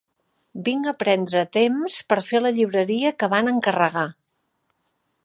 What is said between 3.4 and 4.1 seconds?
encarregar.